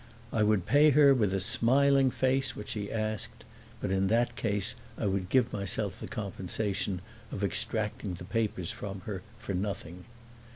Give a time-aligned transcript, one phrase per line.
[0.33, 3.43] I would pay her with a smiling face what she asked,
[3.79, 9.01] but in that case I would give myself the compensation of extracting the papers from
[9.01, 10.05] her for nothing.